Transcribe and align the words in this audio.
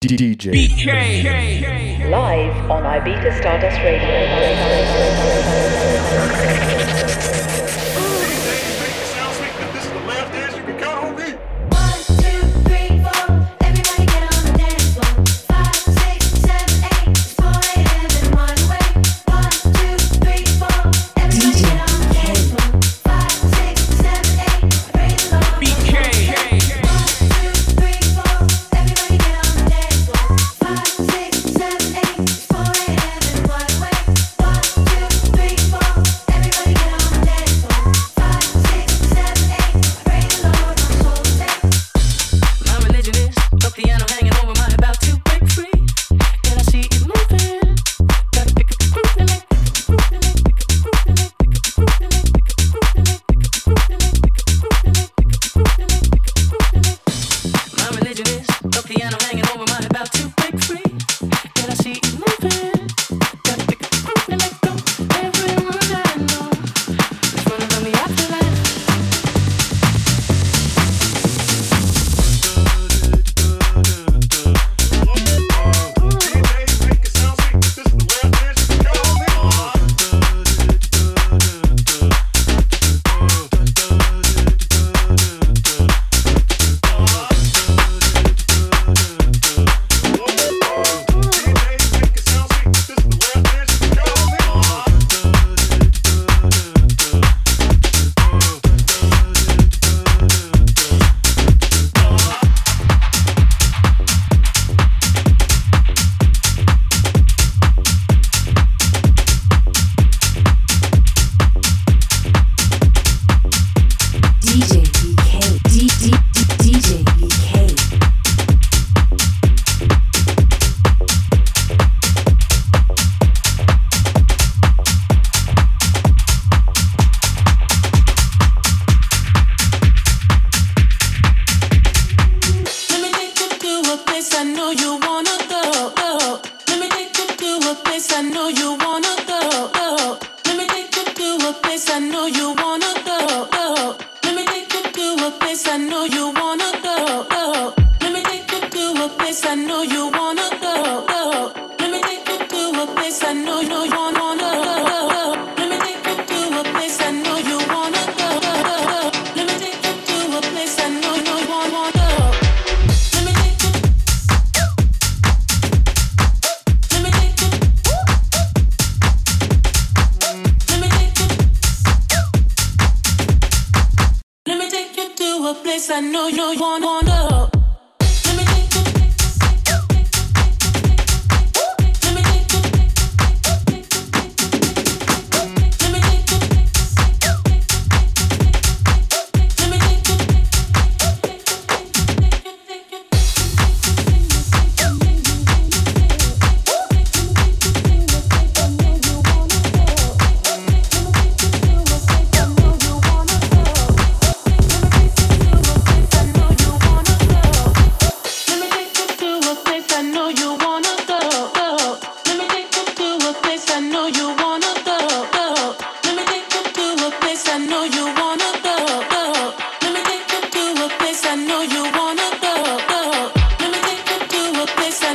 DJ 0.00 0.52
BK. 0.52 2.08
Live 2.08 2.70
on 2.70 2.84
Ibiza 2.84 3.36
Stardust 3.36 3.78
Radio. 3.78 4.06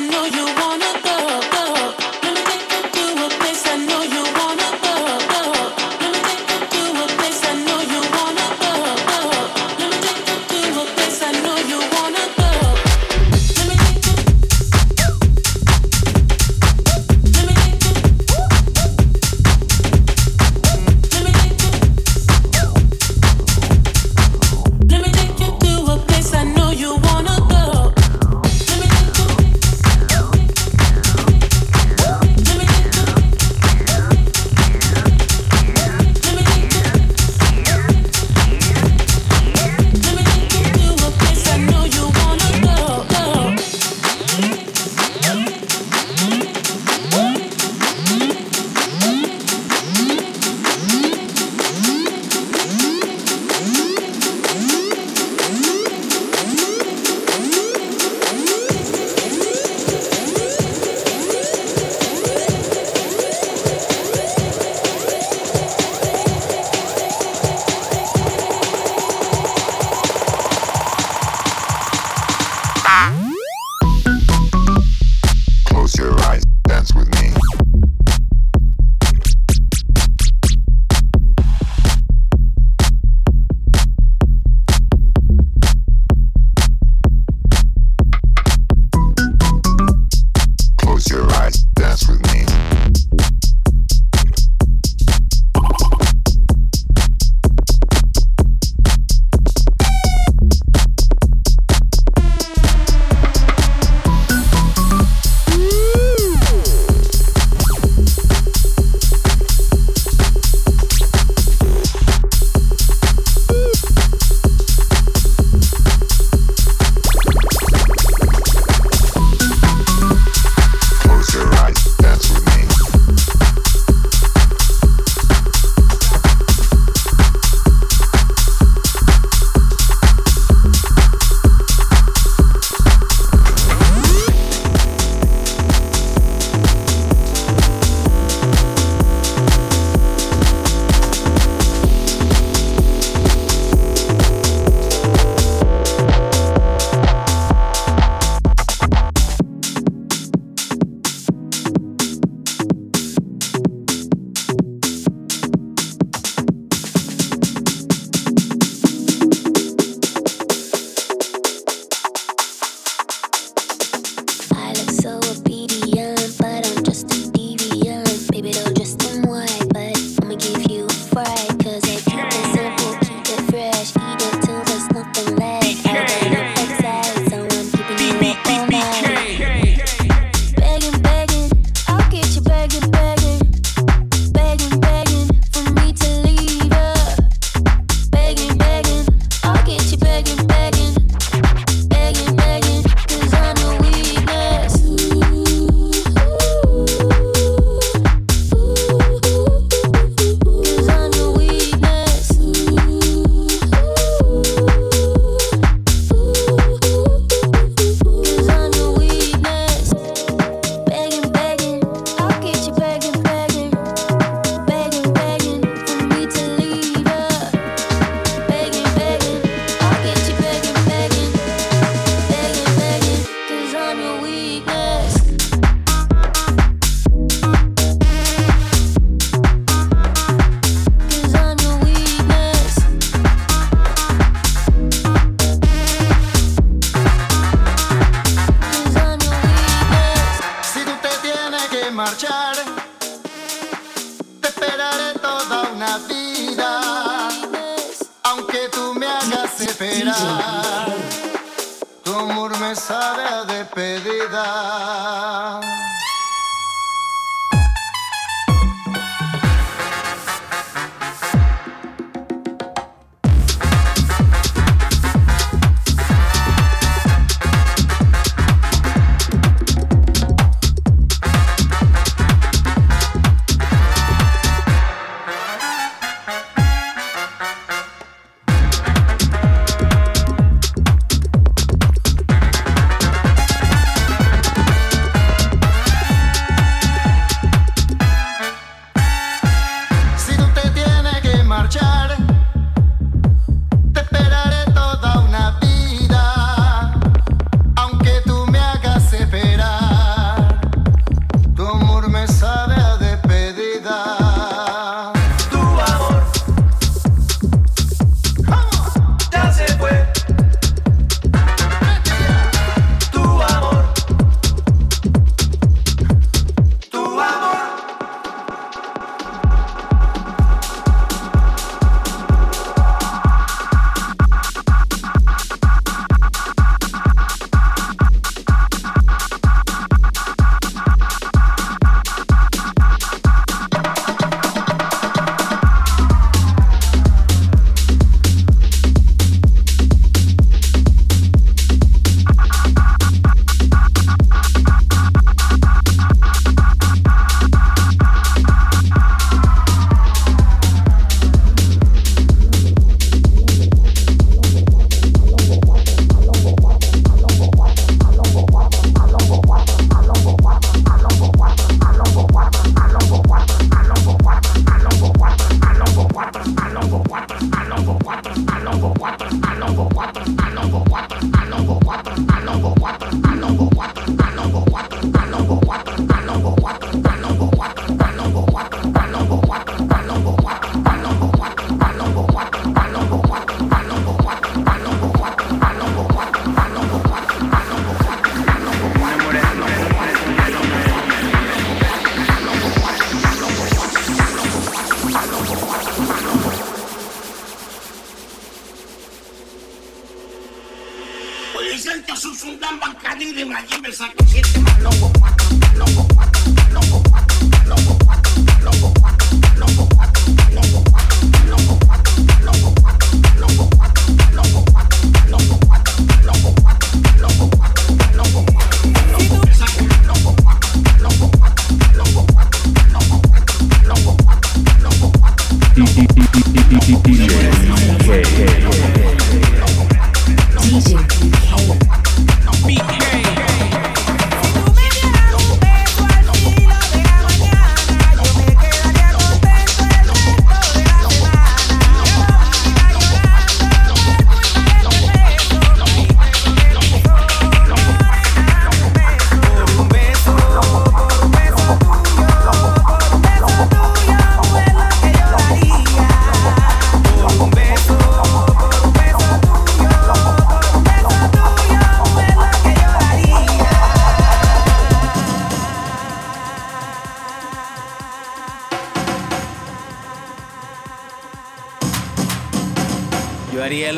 know 0.09 0.25
you 0.25 0.45
want 0.45 0.82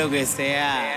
lo 0.06 0.12
que 0.12 0.26
sea. 0.26 0.95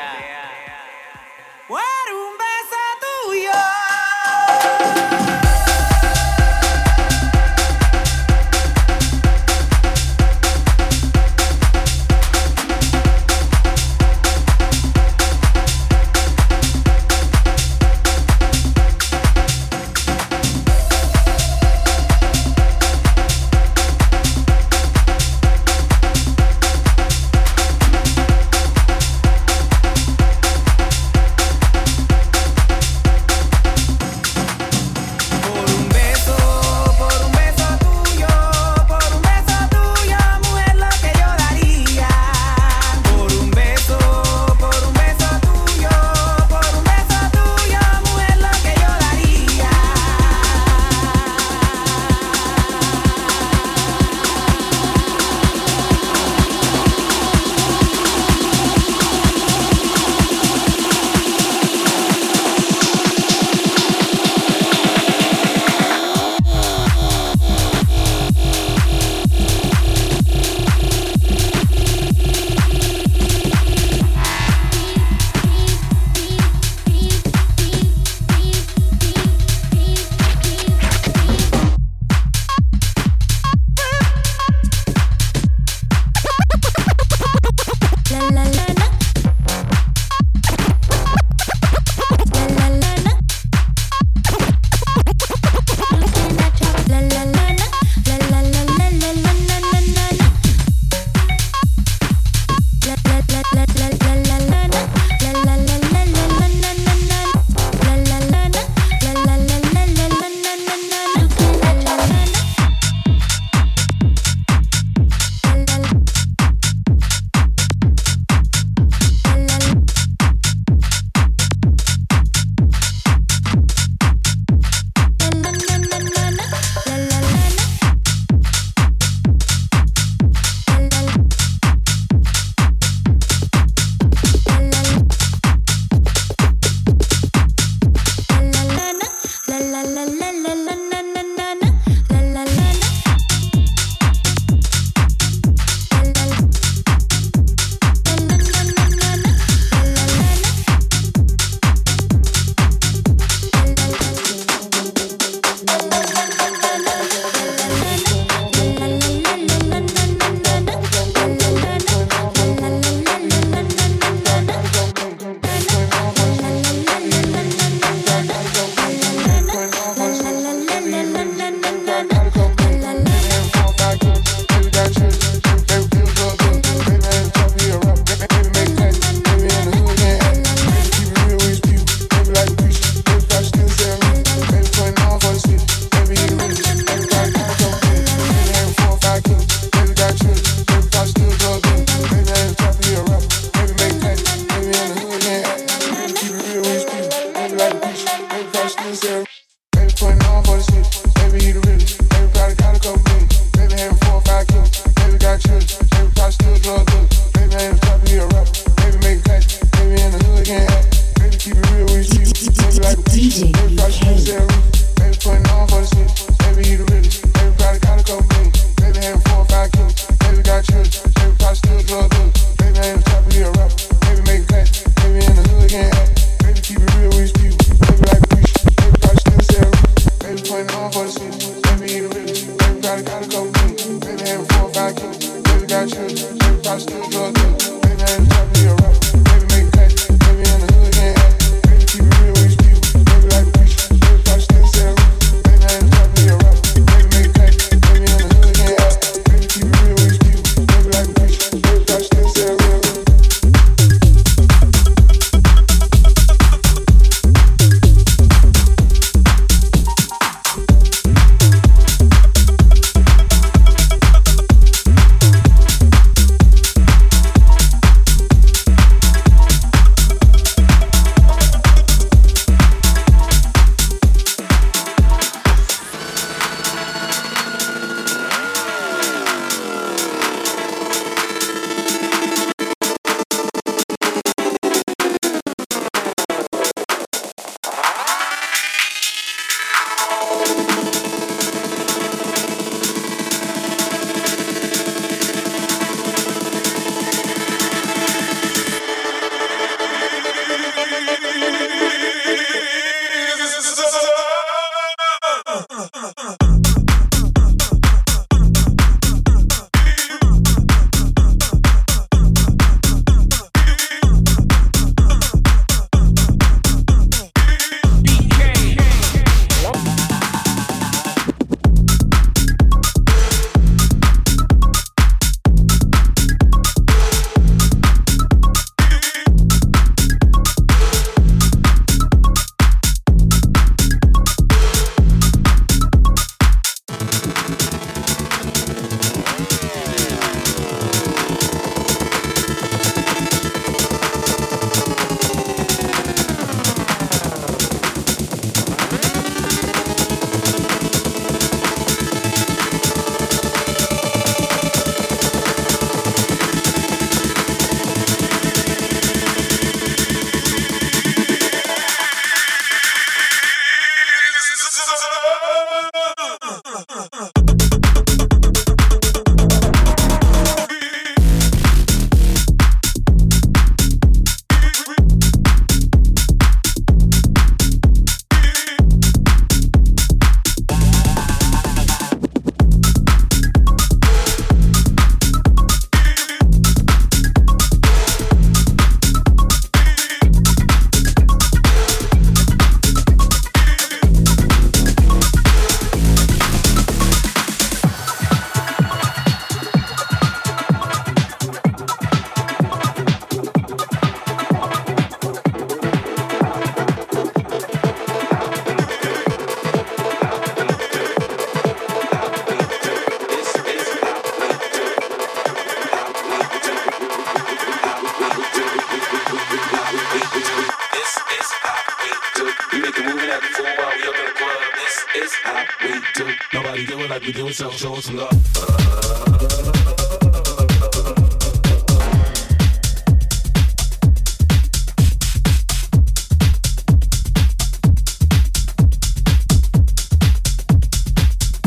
Nobody 426.52 426.84
do 426.84 426.98
it 426.98 427.10
like 427.10 427.22
we 427.22 427.32
do 427.32 427.48
it, 427.48 427.54
so 427.54 427.70
show 427.70 427.94
some 428.00 428.16
love. 428.16 428.32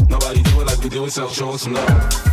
Nobody 0.10 0.43
do 0.43 0.62
it 0.62 0.67
like 0.67 0.84
we 0.84 0.89
do 0.89 1.06
it, 1.06 1.12
so 1.12 1.28
show 1.30 1.50
us 1.52 1.62
some 1.62 1.74
love. 1.74 2.30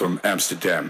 from 0.00 0.18
Amsterdam. 0.24 0.89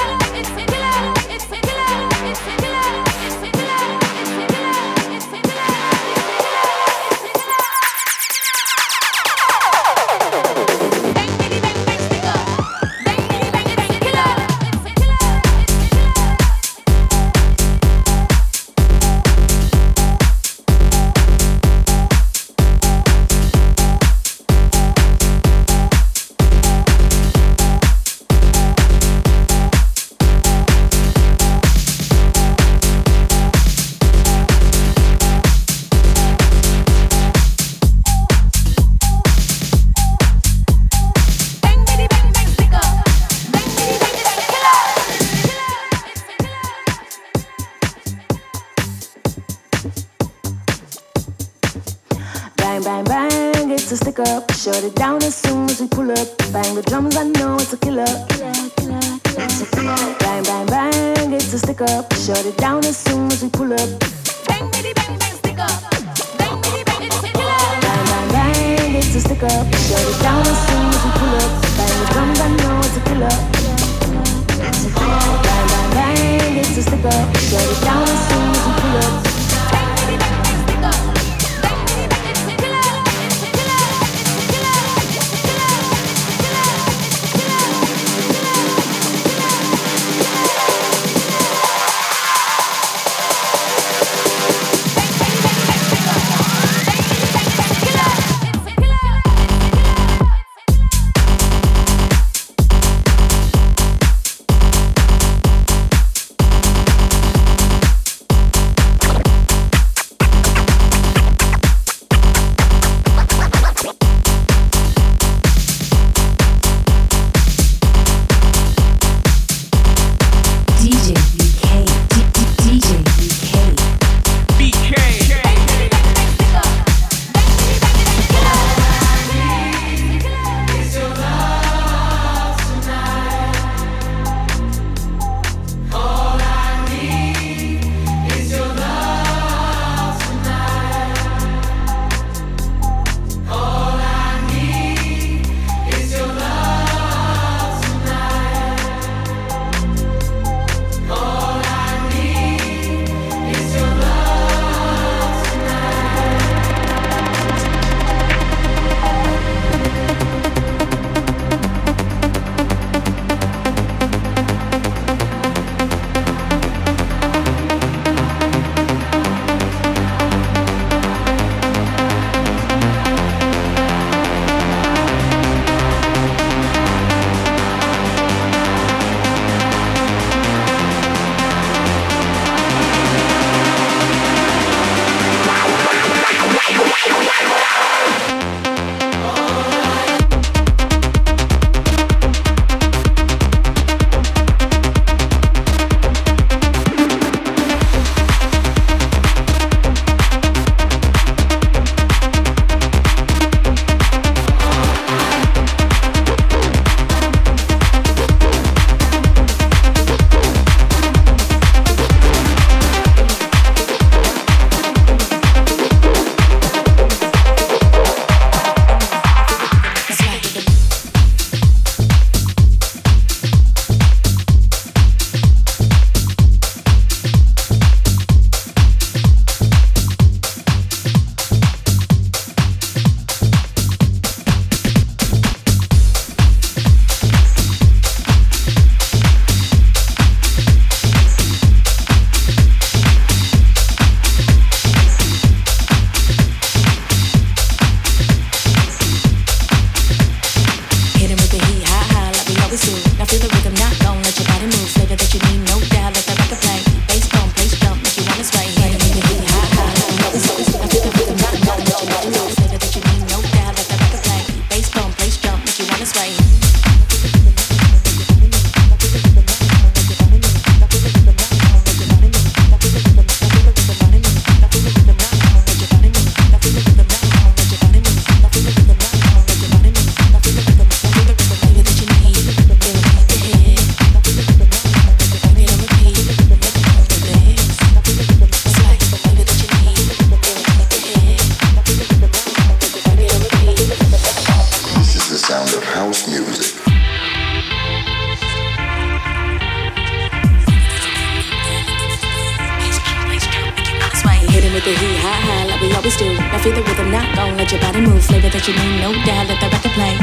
Let 309.41 309.59
the 309.59 309.69
record 309.69 309.91
play. 309.93 310.20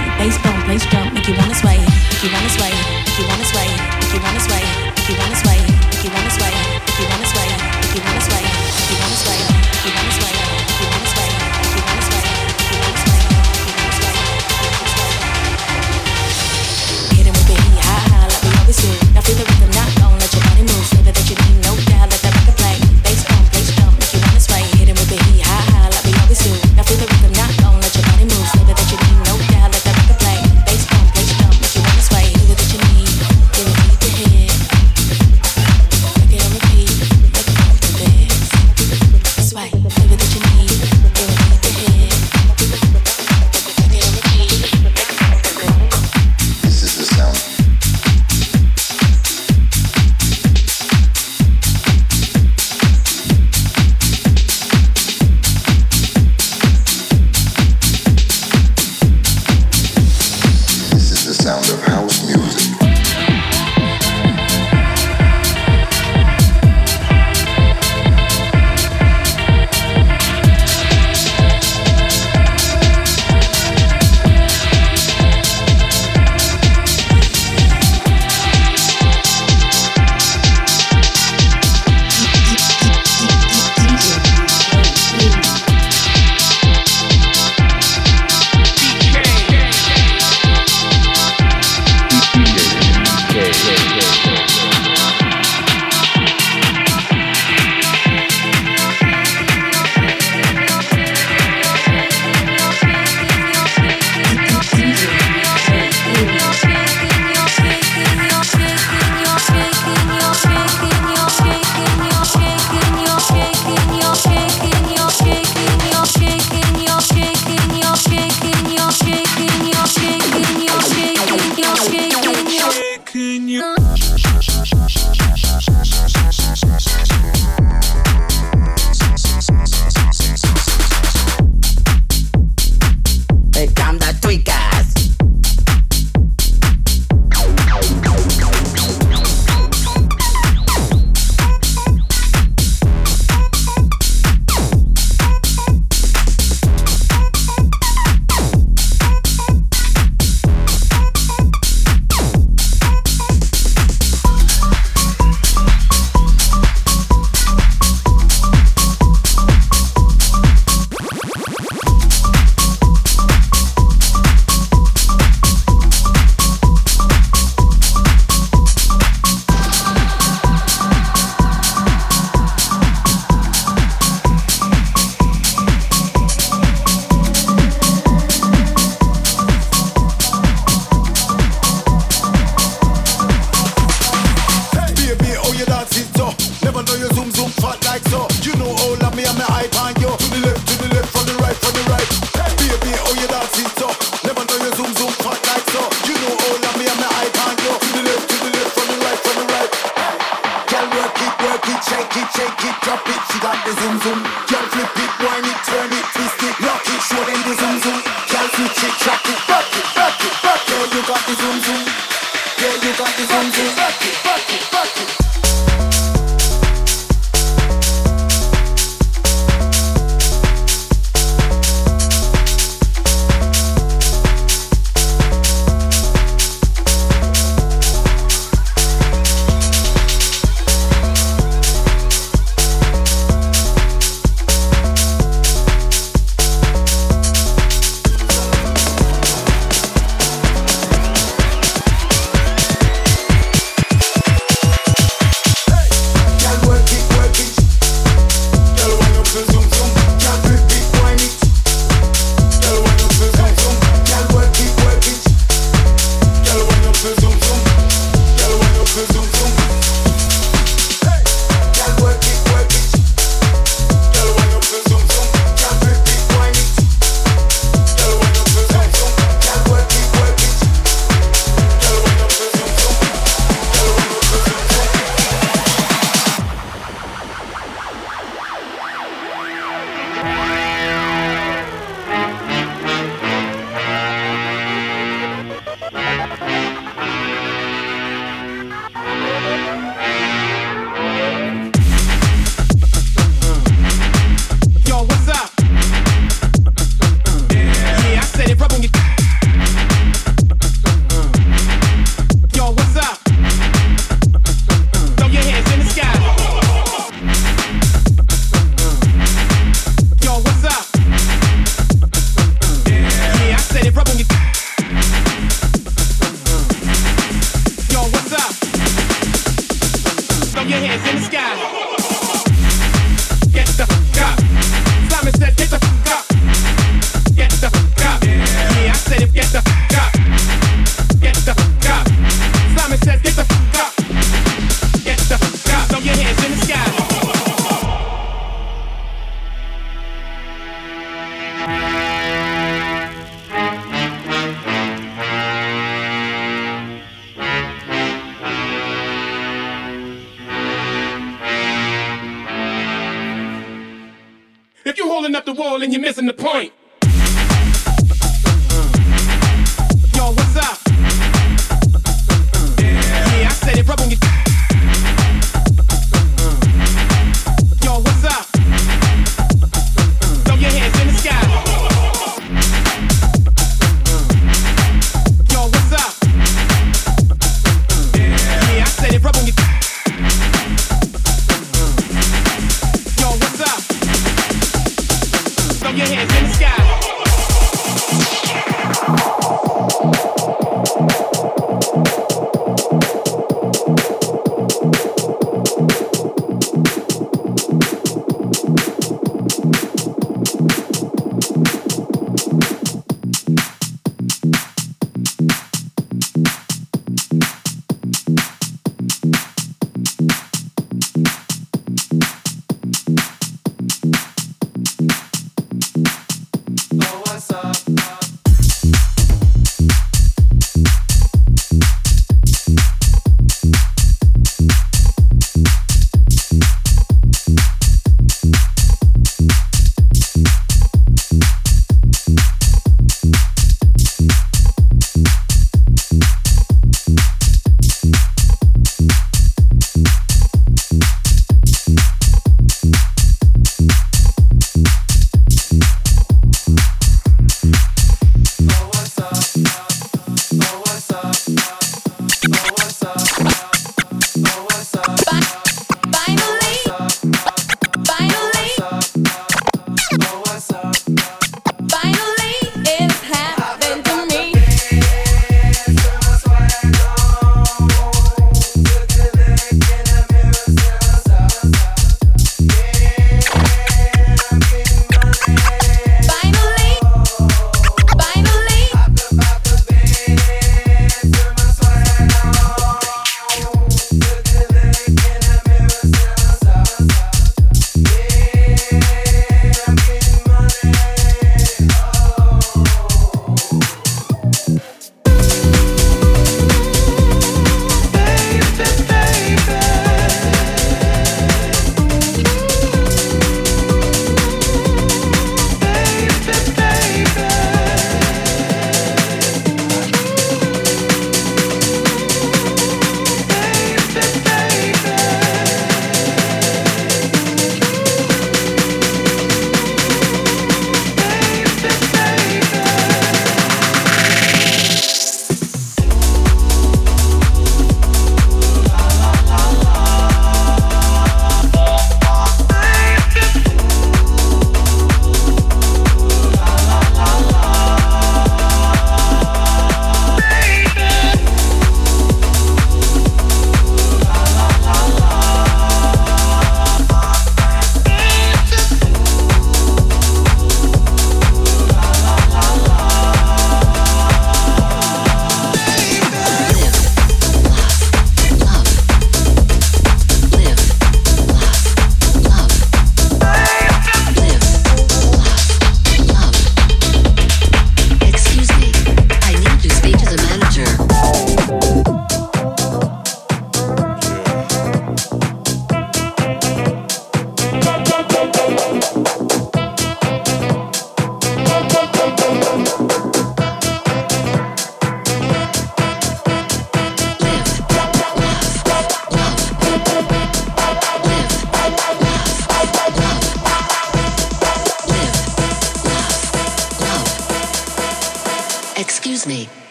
Missing 356.09 356.24
the 356.24 356.32
point. 356.32 356.72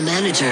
The 0.00 0.06
manager. 0.06 0.49